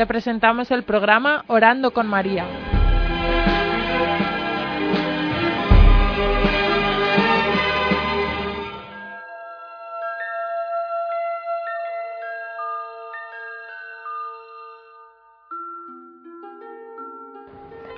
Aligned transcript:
te 0.00 0.06
presentamos 0.06 0.70
el 0.70 0.82
programa 0.82 1.44
Orando 1.46 1.90
con 1.90 2.06
María. 2.06 2.46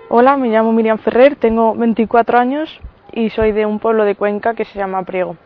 Hola, 0.08 0.36
me 0.36 0.48
llamo 0.48 0.72
Miriam 0.72 0.98
Ferrer, 0.98 1.36
tengo 1.36 1.76
24 1.76 2.36
años 2.36 2.80
y 3.12 3.30
soy 3.30 3.52
de 3.52 3.64
un 3.64 3.78
pueblo 3.78 4.04
de 4.04 4.16
Cuenca 4.16 4.54
que 4.54 4.64
se 4.64 4.76
llama 4.76 5.04
Priego. 5.04 5.36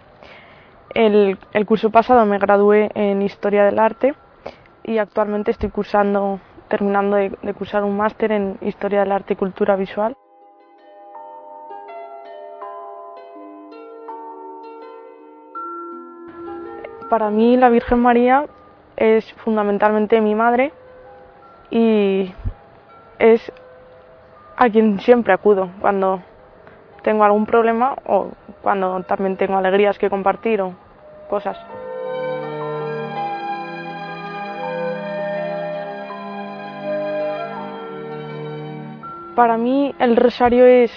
El, 0.94 1.36
curso 1.66 1.90
pasado 1.90 2.24
me 2.24 2.38
gradué 2.38 2.88
en 2.94 3.20
Historia 3.20 3.66
del 3.66 3.78
Arte 3.78 4.14
y 4.86 4.98
actualmente 4.98 5.50
estoy 5.50 5.70
cursando, 5.70 6.38
terminando 6.68 7.16
de, 7.16 7.54
cursar 7.54 7.82
un 7.82 7.96
máster 7.96 8.30
en 8.30 8.56
Historia 8.60 9.00
del 9.00 9.10
Arte 9.10 9.34
y 9.34 9.36
Cultura 9.36 9.74
Visual. 9.74 10.16
Para 17.10 17.30
mí 17.30 17.56
la 17.56 17.68
Virgen 17.68 17.98
María 17.98 18.46
es 18.96 19.32
fundamentalmente 19.34 20.20
mi 20.20 20.34
madre 20.34 20.72
y 21.70 22.32
es 23.18 23.52
a 24.56 24.70
quien 24.70 25.00
siempre 25.00 25.32
acudo 25.32 25.68
cuando 25.80 26.22
tengo 27.02 27.24
algún 27.24 27.46
problema 27.46 27.96
o 28.06 28.30
cuando 28.62 29.02
también 29.02 29.36
tengo 29.36 29.56
alegrías 29.56 29.98
que 29.98 30.10
compartir 30.10 30.62
o 30.62 30.74
cosas. 31.28 31.58
Para 39.36 39.58
mí 39.58 39.94
el 39.98 40.16
rosario 40.16 40.64
es 40.64 40.90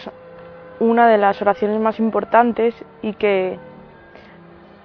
una 0.79 1.09
de 1.09 1.17
las 1.17 1.41
oraciones 1.41 1.79
más 1.81 1.99
importantes 1.99 2.73
y 3.01 3.13
que, 3.13 3.59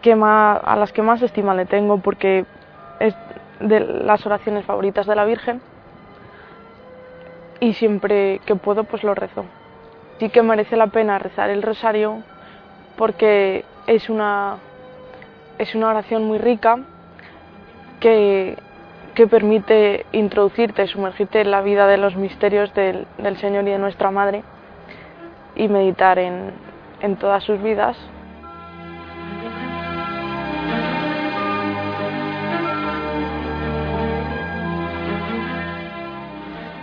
a 0.04 0.76
las 0.76 0.92
que 0.92 1.02
más 1.02 1.22
estima 1.22 1.54
le 1.54 1.64
tengo 1.64 1.98
porque 1.98 2.44
es 2.98 3.14
de 3.60 3.78
las 3.78 4.26
oraciones 4.26 4.64
favoritas 4.64 5.06
de 5.06 5.14
la 5.14 5.24
Virgen 5.24 5.62
y 7.60 7.74
siempre 7.74 8.40
que 8.44 8.56
puedo 8.56 8.82
pues 8.82 9.04
lo 9.04 9.14
rezo. 9.14 9.44
Sí 10.18 10.30
que 10.30 10.42
merece 10.42 10.76
la 10.76 10.88
pena 10.88 11.20
rezar 11.20 11.48
el 11.48 11.62
rosario 11.62 12.24
porque 12.96 13.64
es 13.86 14.10
una 14.10 14.56
es 15.58 15.76
una 15.76 15.90
oración 15.90 16.24
muy 16.24 16.38
rica 16.38 16.80
que, 18.00 18.56
permite 19.28 20.06
introducirte, 20.12 20.86
sumergirte 20.86 21.40
en 21.40 21.50
la 21.50 21.62
vida 21.62 21.86
de 21.86 21.96
los 21.96 22.16
misterios 22.16 22.74
del, 22.74 23.06
Señor 23.36 23.66
y 23.66 23.70
de 23.70 23.78
nuestra 23.78 24.10
Madre 24.10 24.42
y 25.54 25.68
meditar 25.68 26.18
en, 26.18 26.52
todas 27.20 27.44
sus 27.44 27.62
vidas. 27.62 27.96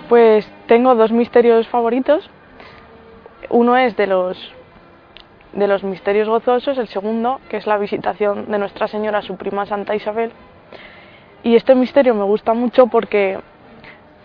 Pues 0.07 0.49
tengo 0.67 0.95
dos 0.95 1.11
misterios 1.11 1.67
favoritos. 1.67 2.29
Uno 3.49 3.77
es 3.77 3.95
de 3.97 4.07
los 4.07 4.53
de 5.53 5.67
los 5.67 5.83
misterios 5.83 6.29
gozosos, 6.29 6.77
el 6.77 6.87
segundo, 6.87 7.41
que 7.49 7.57
es 7.57 7.67
la 7.67 7.77
visitación 7.77 8.49
de 8.49 8.57
Nuestra 8.57 8.87
Señora 8.87 9.21
su 9.21 9.35
prima 9.35 9.65
Santa 9.65 9.95
Isabel. 9.95 10.31
Y 11.43 11.55
este 11.55 11.75
misterio 11.75 12.13
me 12.13 12.23
gusta 12.23 12.53
mucho 12.53 12.87
porque, 12.87 13.39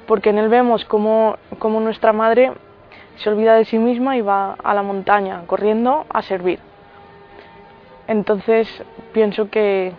porque 0.07 0.31
en 0.31 0.39
él 0.39 0.49
vemos 0.49 0.85
cómo, 0.85 1.37
cómo 1.59 1.81
nuestra 1.81 2.13
madre 2.13 2.53
se 3.17 3.31
olvida 3.31 3.57
de 3.57 3.65
sí 3.65 3.79
misma 3.79 4.17
y 4.17 4.21
va 4.21 4.53
a 4.63 4.75
la 4.75 4.83
montaña 4.83 5.43
corriendo 5.47 6.05
a 6.11 6.23
servir. 6.23 6.59
Entonces 8.07 8.69
pienso 9.13 9.51
que, 9.51 9.93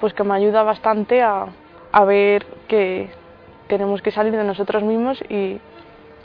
pues 0.00 0.14
que 0.14 0.24
me 0.24 0.34
ayuda 0.34 0.62
bastante 0.62 1.22
a, 1.22 1.46
a 1.90 2.04
ver 2.04 2.46
que 2.68 3.10
tenemos 3.66 4.00
que 4.00 4.10
salir 4.12 4.32
de 4.32 4.44
nosotros 4.44 4.82
mismos 4.82 5.20
y, 5.28 5.60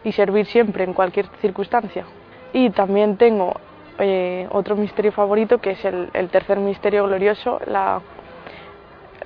y 0.03 0.11
servir 0.11 0.45
siempre 0.45 0.83
en 0.83 0.93
cualquier 0.93 1.27
circunstancia. 1.41 2.05
Y 2.53 2.69
también 2.69 3.17
tengo 3.17 3.53
eh, 3.99 4.47
otro 4.51 4.75
misterio 4.75 5.11
favorito, 5.11 5.57
que 5.59 5.71
es 5.71 5.85
el, 5.85 6.29
tercer 6.29 6.59
misterio 6.59 7.05
glorioso, 7.05 7.59
la, 7.65 8.01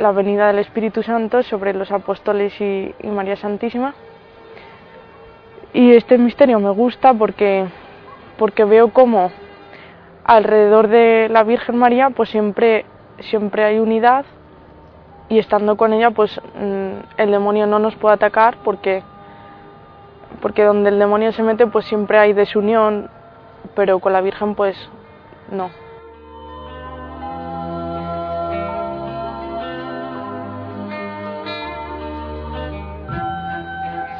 la, 0.02 0.12
venida 0.12 0.48
del 0.48 0.60
Espíritu 0.60 1.04
Santo 1.04 1.44
sobre 1.44 1.74
los 1.74 1.92
apóstoles 1.92 2.54
y, 2.60 2.94
María 3.04 3.36
Santísima. 3.36 3.94
Y 5.74 5.94
este 5.94 6.18
misterio 6.18 6.60
me 6.60 6.72
gusta 6.72 7.14
porque, 7.14 7.66
porque 8.38 8.66
veo 8.66 8.92
como 8.92 9.32
alrededor 10.24 10.88
de 10.88 11.30
la 11.30 11.44
Virgen 11.44 11.78
María 11.78 12.10
pues 12.10 12.30
siempre, 12.30 12.86
siempre 13.20 13.64
hay 13.64 13.80
unidad 13.80 14.26
y 15.30 15.40
estando 15.40 15.78
con 15.78 15.94
ella 15.94 16.12
pues 16.12 16.40
mm, 16.56 17.22
el 17.22 17.32
demonio 17.32 17.66
no 17.68 17.80
nos 17.80 17.96
puede 17.96 18.16
atacar 18.16 18.58
porque, 18.64 19.04
porque 20.42 20.64
donde 20.64 20.90
el 20.90 21.00
demonio 21.00 21.32
se 21.32 21.42
mete 21.42 21.68
pues 21.68 21.86
siempre 21.86 22.20
hay 22.20 22.34
desunión, 22.34 23.10
pero 23.76 24.00
con 24.00 24.12
la 24.12 24.22
Virgen 24.22 24.56
pues 24.56 24.76
no. 25.50 25.81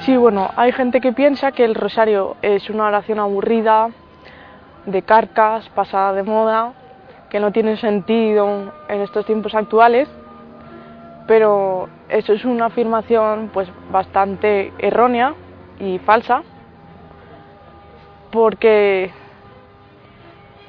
Sí, 0.02 0.18
bueno, 0.18 0.50
hay 0.56 0.72
gente 0.72 1.00
que 1.00 1.14
piensa 1.14 1.52
que 1.52 1.64
el 1.64 1.76
rosario 1.76 2.36
es 2.42 2.72
una 2.72 2.88
oración 2.88 3.20
aburrida, 3.20 3.92
de 4.88 5.04
carcas, 5.04 5.70
pasada 5.70 6.14
de 6.14 6.24
moda, 6.24 6.74
que 7.30 7.40
no 7.40 7.52
tiene 7.52 7.78
sentido 7.78 8.74
en 8.90 9.02
estos 9.02 9.28
tiempos 9.28 9.54
actuales, 9.54 10.10
pero 11.28 11.88
eso 12.10 12.34
es 12.34 12.44
una 12.46 12.66
afirmación 12.66 13.52
pues 13.54 13.70
bastante 13.92 14.74
errónea 14.80 15.36
y 15.80 16.00
falsa, 16.00 16.42
porque 18.32 19.12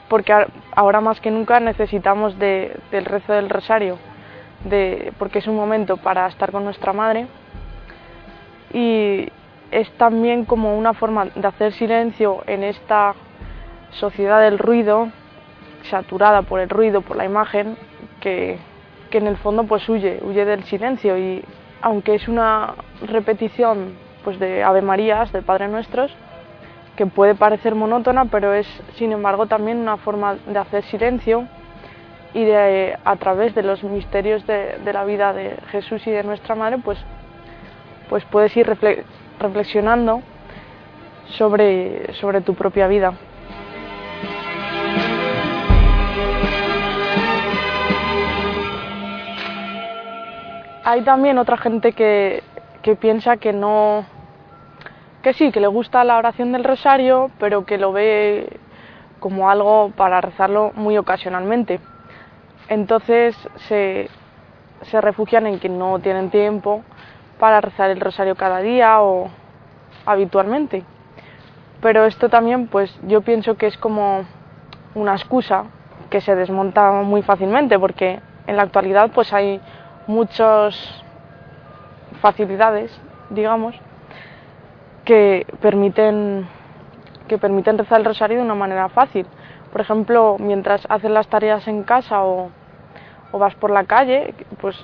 porque 0.08 0.46
ahora 0.76 1.00
más 1.00 1.22
que 1.22 1.30
nunca 1.30 1.58
necesitamos 1.58 2.38
del 2.38 3.04
rezo 3.06 3.32
del 3.32 3.48
rosario, 3.48 3.96
porque 5.18 5.38
es 5.38 5.46
un 5.46 5.56
momento 5.56 5.96
para 5.96 6.26
estar 6.26 6.52
con 6.52 6.64
nuestra 6.64 6.92
madre 6.92 7.28
y 8.72 9.28
es 9.70 9.90
también 9.92 10.44
como 10.44 10.76
una 10.76 10.94
forma 10.94 11.26
de 11.26 11.46
hacer 11.46 11.72
silencio 11.72 12.42
en 12.46 12.62
esta 12.62 13.14
sociedad 13.90 14.40
del 14.40 14.58
ruido, 14.58 15.08
saturada 15.90 16.42
por 16.42 16.60
el 16.60 16.68
ruido, 16.68 17.00
por 17.00 17.16
la 17.16 17.24
imagen, 17.24 17.76
que, 18.20 18.58
que 19.10 19.18
en 19.18 19.26
el 19.26 19.36
fondo 19.36 19.64
pues 19.64 19.88
huye, 19.88 20.20
huye 20.22 20.44
del 20.44 20.64
silencio. 20.64 21.18
Y 21.18 21.44
aunque 21.80 22.14
es 22.14 22.28
una 22.28 22.74
repetición 23.06 23.94
pues 24.24 24.38
de 24.38 24.62
Ave 24.62 24.82
Marías, 24.82 25.32
de 25.32 25.42
Padre 25.42 25.68
Nuestros, 25.68 26.14
que 26.96 27.06
puede 27.06 27.34
parecer 27.34 27.74
monótona, 27.74 28.26
pero 28.26 28.52
es 28.52 28.66
sin 28.96 29.12
embargo 29.12 29.46
también 29.46 29.78
una 29.78 29.96
forma 29.96 30.36
de 30.46 30.58
hacer 30.58 30.84
silencio 30.84 31.48
y 32.34 32.44
de 32.44 32.98
a 33.04 33.16
través 33.16 33.54
de 33.54 33.62
los 33.62 33.82
misterios 33.82 34.46
de, 34.46 34.78
la 34.92 35.04
vida 35.04 35.32
de 35.32 35.56
Jesús 35.70 36.06
y 36.06 36.10
de 36.10 36.22
nuestra 36.22 36.54
Madre, 36.54 36.78
pues, 36.78 36.98
pues 38.12 38.26
puedes 38.26 38.54
ir 38.58 38.66
reflexionando 39.38 40.20
sobre, 41.28 42.12
sobre 42.12 42.42
tu 42.42 42.52
propia 42.54 42.86
vida. 42.86 43.14
Hay 50.84 51.00
también 51.04 51.38
otra 51.38 51.56
gente 51.56 51.94
que, 51.94 52.42
que 52.82 52.96
piensa 52.96 53.38
que 53.38 53.54
no, 53.54 54.04
que 55.22 55.32
sí, 55.32 55.50
que 55.50 55.60
le 55.60 55.68
gusta 55.68 56.04
la 56.04 56.18
oración 56.18 56.52
del 56.52 56.64
rosario, 56.64 57.30
pero 57.38 57.64
que 57.64 57.78
lo 57.78 57.92
ve 57.92 58.60
como 59.20 59.48
algo 59.48 59.90
para 59.96 60.20
rezarlo 60.20 60.72
muy 60.74 60.98
ocasionalmente. 60.98 61.80
Entonces 62.68 63.34
se, 63.68 64.10
refugian 65.00 65.46
en 65.46 65.58
que 65.58 65.70
no 65.70 65.98
tienen 66.00 66.28
tiempo 66.28 66.82
para 67.42 67.60
rezar 67.60 67.90
el 67.90 67.98
rosario 67.98 68.36
cada 68.36 68.60
día 68.60 69.02
o 69.02 69.28
habitualmente. 70.06 70.84
Pero 71.80 72.04
esto 72.04 72.28
también, 72.28 72.68
pues 72.68 72.96
yo 73.02 73.22
pienso 73.22 73.56
que 73.56 73.66
es 73.66 73.76
como 73.76 74.24
una 74.94 75.14
excusa 75.16 75.64
que 76.08 76.20
se 76.20 76.36
desmonta 76.36 76.92
muy 77.02 77.20
fácilmente 77.22 77.80
porque 77.80 78.20
en 78.46 78.56
la 78.56 78.62
actualidad 78.62 79.10
pues 79.12 79.32
hay 79.32 79.60
muchas 80.06 81.02
facilidades, 82.20 82.96
digamos, 83.30 83.74
que 85.04 85.44
permiten, 85.60 86.46
que 87.26 87.38
permiten 87.38 87.76
rezar 87.76 87.98
el 87.98 88.04
rosario 88.04 88.36
de 88.36 88.44
una 88.44 88.54
manera 88.54 88.88
fácil. 88.88 89.26
Por 89.72 89.80
ejemplo, 89.80 90.36
mientras 90.38 90.86
haces 90.88 91.10
las 91.10 91.26
tareas 91.26 91.66
en 91.66 91.82
casa 91.82 92.22
o, 92.22 92.52
vas 93.32 93.56
por 93.56 93.72
la 93.72 93.82
calle, 93.82 94.32
pues 94.60 94.76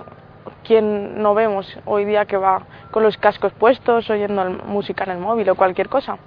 ¿quién 0.69 1.23
no 1.23 1.35
vemos 1.35 1.67
hoy 1.87 2.05
día 2.05 2.27
que 2.27 2.37
va 2.37 2.61
con 2.91 3.03
los 3.03 3.17
cascos 3.17 3.53
puestos, 3.55 4.09
oyendo 4.11 4.45
música 4.67 5.05
en 5.05 5.13
el 5.13 5.19
móvil 5.19 5.49
o 5.49 5.55
cualquier 5.55 5.89
cosa? 5.89 6.19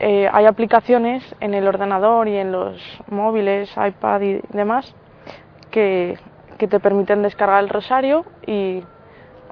Eh, 0.00 0.28
hay 0.30 0.46
aplicaciones 0.46 1.22
en 1.40 1.54
el 1.54 1.66
ordenador 1.66 2.26
y 2.26 2.36
en 2.36 2.50
los 2.50 2.76
móviles, 3.08 3.72
iPad 3.76 4.20
y 4.20 4.40
demás 4.50 4.94
que, 5.70 6.18
que 6.58 6.66
te 6.66 6.80
permiten 6.80 7.22
descargar 7.22 7.62
el 7.62 7.68
rosario 7.68 8.26
y 8.46 8.82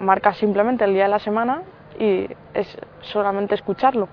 marcas 0.00 0.38
simplemente 0.38 0.84
el 0.84 0.92
día 0.92 1.04
de 1.04 1.10
la 1.10 1.20
semana 1.20 1.62
y 1.98 2.28
es 2.52 2.76
solamente 3.00 3.54
escucharlo. 3.54 4.08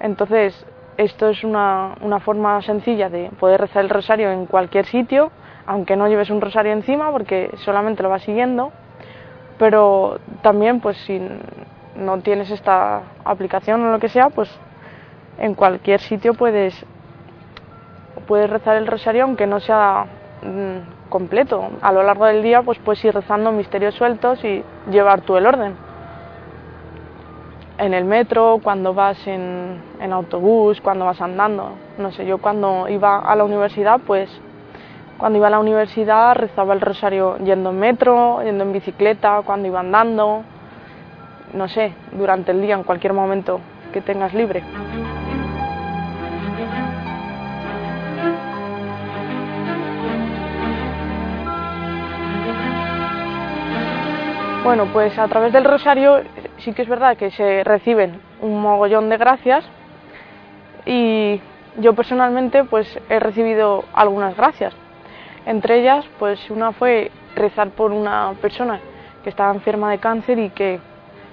Entonces, 0.00 0.66
esto 0.96 1.28
es 1.28 1.44
una, 1.44 1.94
una, 2.00 2.20
forma 2.20 2.62
sencilla 2.62 3.10
de 3.10 3.30
poder 3.38 3.60
rezar 3.60 3.84
el 3.84 3.90
rosario 3.90 4.30
en 4.30 4.46
cualquier 4.46 4.86
sitio, 4.86 5.30
aunque 5.68 5.96
no 5.96 6.08
lleves 6.08 6.30
un 6.30 6.40
rosario 6.40 6.72
encima 6.72 7.12
porque 7.12 7.50
solamente 7.56 8.02
lo 8.02 8.08
vas 8.08 8.22
siguiendo, 8.22 8.72
pero 9.58 10.18
también 10.40 10.80
pues 10.80 10.96
si 11.04 11.20
no 11.94 12.18
tienes 12.20 12.50
esta 12.50 13.02
aplicación 13.22 13.84
o 13.84 13.92
lo 13.92 13.98
que 13.98 14.08
sea, 14.08 14.30
pues 14.30 14.48
en 15.36 15.54
cualquier 15.54 16.00
sitio 16.00 16.32
puedes, 16.32 16.74
puedes 18.26 18.48
rezar 18.48 18.76
el 18.78 18.86
rosario 18.86 19.24
aunque 19.24 19.46
no 19.46 19.60
sea 19.60 20.06
mm, 20.42 21.10
completo. 21.10 21.68
A 21.82 21.92
lo 21.92 22.02
largo 22.02 22.24
del 22.24 22.42
día 22.42 22.62
pues 22.62 22.78
puedes 22.78 23.04
ir 23.04 23.12
rezando 23.12 23.52
misterios 23.52 23.94
sueltos 23.94 24.42
y 24.44 24.64
llevar 24.90 25.20
tú 25.20 25.36
el 25.36 25.44
orden. 25.44 25.76
En 27.76 27.92
el 27.92 28.06
metro, 28.06 28.58
cuando 28.62 28.94
vas 28.94 29.24
en, 29.26 29.82
en 30.00 30.12
autobús, 30.14 30.80
cuando 30.80 31.04
vas 31.04 31.20
andando. 31.20 31.72
No 31.98 32.10
sé, 32.10 32.24
yo 32.24 32.38
cuando 32.38 32.88
iba 32.88 33.18
a 33.18 33.36
la 33.36 33.44
universidad 33.44 34.00
pues 34.06 34.30
cuando 35.18 35.38
iba 35.38 35.48
a 35.48 35.50
la 35.50 35.58
universidad 35.58 36.36
rezaba 36.36 36.74
el 36.74 36.80
rosario 36.80 37.36
yendo 37.38 37.70
en 37.70 37.78
metro, 37.78 38.40
yendo 38.42 38.62
en 38.64 38.72
bicicleta, 38.72 39.42
cuando 39.44 39.66
iba 39.66 39.80
andando, 39.80 40.44
no 41.52 41.68
sé, 41.68 41.92
durante 42.12 42.52
el 42.52 42.62
día, 42.62 42.76
en 42.76 42.84
cualquier 42.84 43.12
momento 43.12 43.60
que 43.92 44.00
tengas 44.00 44.32
libre. 44.32 44.62
Bueno, 54.62 54.86
pues 54.92 55.18
a 55.18 55.26
través 55.28 55.52
del 55.52 55.64
rosario 55.64 56.20
sí 56.58 56.74
que 56.74 56.82
es 56.82 56.88
verdad 56.88 57.16
que 57.16 57.30
se 57.30 57.64
reciben 57.64 58.20
un 58.40 58.60
mogollón 58.60 59.08
de 59.08 59.16
gracias 59.16 59.64
y 60.84 61.40
yo 61.78 61.94
personalmente 61.94 62.64
pues 62.64 63.00
he 63.08 63.18
recibido 63.18 63.84
algunas 63.94 64.36
gracias. 64.36 64.74
Entre 65.48 65.80
ellas, 65.80 66.04
pues 66.18 66.38
una 66.50 66.72
fue 66.72 67.10
rezar 67.34 67.70
por 67.70 67.90
una 67.90 68.34
persona 68.42 68.80
que 69.24 69.30
estaba 69.30 69.54
enferma 69.54 69.90
de 69.90 69.96
cáncer 69.96 70.38
y 70.38 70.50
que 70.50 70.78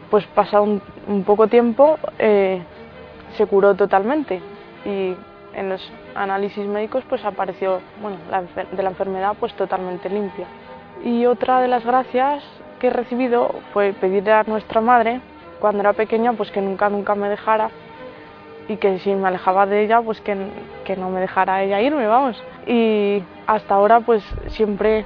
pues 0.10 0.26
pasado 0.28 0.64
un, 0.64 1.24
poco 1.26 1.48
tiempo 1.48 2.00
eh, 2.18 2.64
se 3.36 3.46
curó 3.46 3.76
totalmente 3.76 4.42
y 4.86 5.14
en 5.54 5.68
los 5.68 5.92
análisis 6.16 6.66
médicos 6.66 7.04
pues 7.10 7.26
apareció 7.26 7.82
bueno, 8.02 8.16
de 8.72 8.84
la 8.84 8.90
enfermedad 8.90 9.36
pues 9.38 9.54
totalmente 9.56 10.10
limpia. 10.10 10.48
Y 11.04 11.26
otra 11.26 11.60
de 11.60 11.68
las 11.68 11.86
gracias 11.86 12.42
que 12.80 12.88
he 12.88 12.92
recibido 12.92 13.54
fue 13.74 13.92
pedirle 13.92 14.32
a 14.32 14.44
nuestra 14.44 14.80
madre, 14.80 15.20
cuando 15.60 15.82
era 15.82 15.92
pequeña, 15.92 16.32
pues 16.32 16.52
que 16.52 16.62
nunca, 16.62 16.88
nunca 16.90 17.16
me 17.16 17.28
dejara 17.28 17.70
y 18.68 18.78
que 18.78 19.00
si 19.00 19.14
me 19.14 19.28
alejaba 19.28 19.66
de 19.66 19.84
ella, 19.84 20.02
pues 20.02 20.22
que, 20.22 20.36
que 20.84 20.96
no 20.96 21.10
me 21.10 21.20
dejara 21.20 21.64
ella 21.64 21.82
irme, 21.82 22.08
vamos. 22.08 22.42
Y 22.66 23.24
hasta 23.48 23.76
ahora, 23.76 24.00
pues 24.00 24.24
siempre 24.48 25.06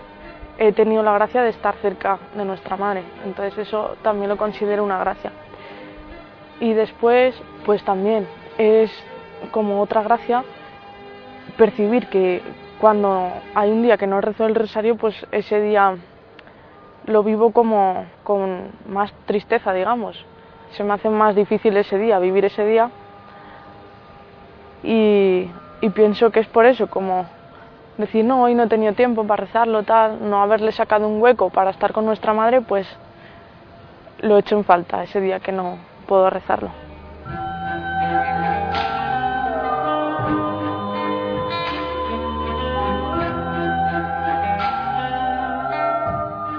he 0.58 0.72
tenido 0.74 1.04
la 1.04 1.14
gracia 1.14 1.42
de 1.42 1.50
estar 1.50 1.76
cerca 1.76 2.20
de 2.36 2.46
nuestra 2.46 2.76
madre, 2.76 3.04
entonces 3.26 3.58
eso 3.68 3.96
también 4.02 4.30
lo 4.30 4.38
considero 4.38 4.84
una 4.84 5.00
gracia. 5.00 5.32
Y 6.60 6.74
después, 6.74 7.42
pues 7.66 7.84
también 7.84 8.28
es 8.58 8.92
como 9.52 9.82
otra 9.82 10.04
gracia 10.04 10.44
percibir 11.58 12.08
que 12.08 12.42
cuando 12.80 13.32
hay 13.56 13.72
un 13.72 13.82
día 13.82 13.98
que 13.98 14.08
no 14.08 14.22
rezo 14.22 14.46
el 14.46 14.56
rosario, 14.56 14.96
pues 14.96 15.16
ese 15.32 15.62
día 15.62 15.96
lo 17.06 17.24
vivo 17.24 17.52
como 17.52 18.06
con 18.24 18.72
más 18.88 19.14
tristeza, 19.26 19.74
digamos. 19.74 20.26
Se 20.72 20.84
me 20.84 20.94
hace 20.94 21.10
más 21.10 21.36
difícil 21.36 21.76
ese 21.78 21.98
día, 21.98 22.20
vivir 22.20 22.46
ese 22.46 22.66
día. 22.66 22.92
Y, 24.84 25.50
pienso 25.94 26.32
que 26.32 26.40
es 26.40 26.48
por 26.48 26.66
eso, 26.66 26.88
como 26.88 27.26
decir, 27.98 28.24
no, 28.24 28.44
hoy 28.44 28.56
no 28.56 28.64
he 28.64 28.68
tenido 28.68 28.94
tiempo 28.94 29.26
para 29.26 29.46
rezarlo, 29.46 29.84
tal, 29.84 30.30
no 30.30 30.42
haberle 30.42 30.72
sacado 30.72 31.08
un 31.08 31.22
hueco 31.22 31.50
para 31.50 31.72
estar 31.72 31.92
con 31.92 32.06
nuestra 32.06 32.34
madre, 32.34 32.62
pues 32.62 32.88
lo 34.20 34.38
he 34.38 34.40
hecho 34.40 34.58
en 34.58 34.64
falta 34.64 35.04
ese 35.04 35.22
día 35.22 35.40
que 35.40 35.52
no 35.52 35.78
puedo 36.08 36.30
rezarlo. 36.30 36.70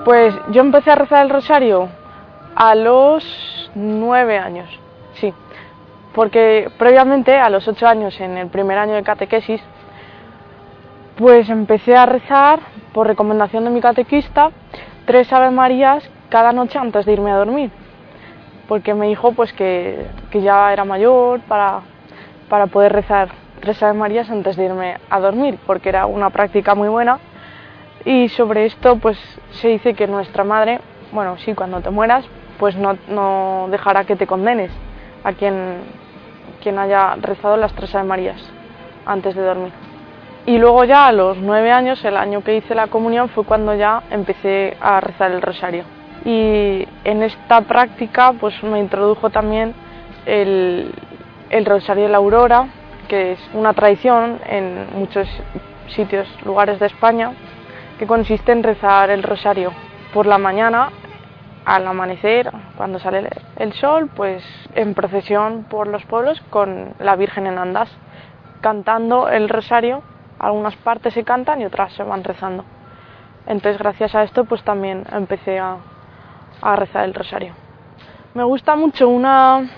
Pues 0.04 0.34
yo 0.50 0.62
empecé 0.62 0.90
a 0.90 0.94
rezar 0.94 1.24
el 1.24 1.30
rosario 1.30 1.88
a 2.56 2.74
los 2.74 3.70
nueve 3.74 4.38
años, 4.38 4.68
porque 6.14 6.70
previamente 6.78 7.36
a 7.36 7.50
los 7.50 7.66
ocho 7.68 7.86
años, 7.86 8.20
en 8.20 8.36
el 8.36 8.48
primer 8.48 8.78
año 8.78 8.94
de 8.94 9.02
catequesis, 9.02 9.62
pues 11.16 11.48
empecé 11.48 11.96
a 11.96 12.06
rezar, 12.06 12.60
por 12.92 13.06
recomendación 13.06 13.64
de 13.64 13.70
mi 13.70 13.80
catequista, 13.80 14.50
tres 15.04 15.32
Ave 15.32 15.50
Marías 15.50 16.08
cada 16.28 16.52
noche 16.52 16.78
antes 16.78 17.06
de 17.06 17.12
irme 17.12 17.30
a 17.30 17.36
dormir, 17.36 17.70
porque 18.66 18.94
me 18.94 19.08
dijo 19.08 19.32
pues 19.32 19.52
que, 19.52 20.06
que 20.30 20.40
ya 20.40 20.72
era 20.72 20.84
mayor 20.84 21.40
para, 21.40 21.80
para 22.48 22.66
poder 22.66 22.92
rezar 22.92 23.28
tres 23.60 23.82
Ave 23.82 23.92
Marías 23.92 24.30
antes 24.30 24.56
de 24.56 24.64
irme 24.64 24.96
a 25.08 25.20
dormir, 25.20 25.58
porque 25.66 25.90
era 25.90 26.06
una 26.06 26.30
práctica 26.30 26.74
muy 26.74 26.88
buena. 26.88 27.18
Y 28.04 28.30
sobre 28.30 28.64
esto 28.64 28.96
pues 28.96 29.18
se 29.50 29.68
dice 29.68 29.94
que 29.94 30.06
nuestra 30.06 30.42
madre, 30.42 30.80
bueno, 31.12 31.36
sí, 31.38 31.54
cuando 31.54 31.80
te 31.80 31.90
mueras, 31.90 32.24
pues 32.58 32.74
no, 32.76 32.96
no 33.08 33.68
dejará 33.70 34.04
que 34.04 34.16
te 34.16 34.26
condenes 34.26 34.70
a 35.22 35.32
quien, 35.32 35.80
quien 36.60 36.78
haya 36.78 37.16
rezado 37.16 37.56
las 37.56 37.72
tres 37.74 37.94
Ave 37.94 38.04
Marías 38.04 38.40
antes 39.06 39.34
de 39.34 39.42
dormir. 39.42 39.72
Y 40.46 40.58
luego 40.58 40.84
ya 40.84 41.06
a 41.06 41.12
los 41.12 41.36
nueve 41.36 41.70
años, 41.70 42.04
el 42.04 42.16
año 42.16 42.42
que 42.42 42.56
hice 42.56 42.74
la 42.74 42.86
comunión, 42.86 43.28
fue 43.28 43.44
cuando 43.44 43.74
ya 43.74 44.02
empecé 44.10 44.76
a 44.80 45.00
rezar 45.00 45.32
el 45.32 45.42
rosario. 45.42 45.84
Y 46.24 46.86
en 47.04 47.22
esta 47.22 47.62
práctica 47.62 48.32
pues 48.38 48.62
me 48.62 48.78
introdujo 48.78 49.30
también 49.30 49.74
el, 50.26 50.92
rosario 51.64 52.04
de 52.04 52.10
la 52.10 52.18
aurora, 52.18 52.68
que 53.08 53.32
es 53.32 53.50
una 53.54 53.74
tradición 53.74 54.38
en 54.46 54.86
muchos 54.94 55.28
sitios, 55.94 56.28
lugares 56.44 56.78
de 56.78 56.86
España, 56.86 57.32
que 57.98 58.06
consiste 58.06 58.52
en 58.52 58.62
rezar 58.62 59.10
el 59.10 59.22
rosario 59.22 59.72
por 60.14 60.26
la 60.26 60.38
mañana 60.38 60.90
al 61.64 61.86
amanecer, 61.86 62.50
cuando 62.76 62.98
sale 62.98 63.28
el 63.60 63.74
sol, 63.74 64.08
pues 64.16 64.42
en 64.74 64.94
procesión 64.94 65.64
por 65.64 65.86
los 65.86 66.02
pueblos 66.06 66.40
con 66.48 66.94
la 66.98 67.14
Virgen 67.14 67.46
en 67.46 67.58
andas, 67.58 67.90
cantando 68.62 69.28
el 69.28 69.50
rosario, 69.50 70.02
algunas 70.38 70.74
partes 70.76 71.12
se 71.12 71.24
cantan 71.24 71.60
y 71.60 71.66
otras 71.66 71.92
se 71.92 72.02
van 72.02 72.24
rezando. 72.24 72.64
Entonces 73.46 73.78
gracias 73.78 74.14
a 74.14 74.22
esto 74.22 74.46
pues 74.46 74.62
también 74.62 75.04
empecé 75.12 75.58
a, 75.58 75.76
rezar 76.74 77.04
el 77.04 77.12
rosario. 77.12 77.52
Me 78.32 78.44
gusta 78.44 78.76
mucho 78.76 79.10
una, 79.10 79.68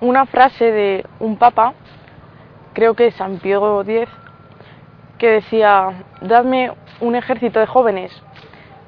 una 0.00 0.26
frase 0.26 0.72
de 0.72 1.06
un 1.20 1.36
papa, 1.36 1.74
creo 2.72 2.94
que 2.94 3.06
es 3.06 3.14
San 3.14 3.38
Pío 3.38 3.82
X, 3.82 4.08
que 5.16 5.30
decía, 5.30 5.92
dadme 6.22 6.72
un 6.98 7.14
ejército 7.14 7.60
de 7.60 7.66
jóvenes 7.66 8.10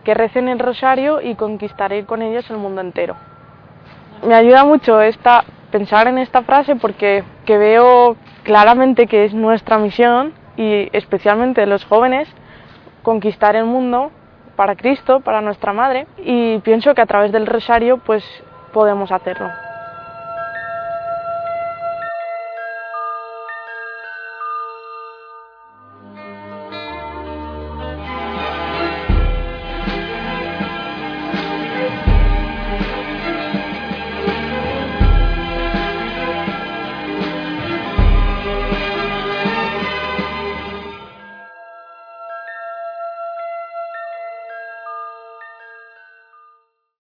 que 0.03 0.15
recen 0.15 0.49
el 0.49 0.59
rosario 0.59 1.21
y 1.21 1.37
conquistaré 1.37 2.05
con 2.05 2.21
ellos 2.21 2.51
el 2.51 2.57
mundo 2.57 2.81
entero. 2.81 3.15
Me 4.27 4.35
ayuda 4.35 4.65
mucho 4.65 5.01
esta, 5.01 5.45
pensar 5.71 6.09
en 6.09 6.19
esta 6.19 6.43
frase 6.43 6.77
porque 6.77 7.25
que 7.45 7.59
veo 7.59 8.17
claramente 8.43 9.07
que 9.07 9.25
es 9.25 9.35
nuestra 9.35 9.79
misión 9.79 10.33
y 10.57 10.89
especialmente 10.93 11.67
los 11.67 11.85
jóvenes 11.85 12.29
conquistar 13.03 13.57
el 13.57 13.65
mundo 13.65 14.11
para 14.57 14.75
Cristo, 14.75 15.21
para 15.21 15.41
nuestra 15.41 15.73
Madre 15.73 16.07
y 16.19 16.59
pienso 16.59 16.95
que 16.95 17.01
a 17.01 17.07
través 17.07 17.31
del 17.31 17.47
rosario 17.47 17.99
pues 17.99 18.25
podemos 18.73 19.13
hacerlo. 19.13 19.49